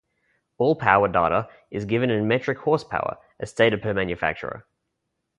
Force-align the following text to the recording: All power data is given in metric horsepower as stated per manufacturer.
All 0.57 0.75
power 0.75 1.07
data 1.07 1.47
is 1.69 1.85
given 1.85 2.09
in 2.09 2.27
metric 2.27 2.57
horsepower 2.57 3.19
as 3.39 3.51
stated 3.51 3.83
per 3.83 3.93
manufacturer. 3.93 4.65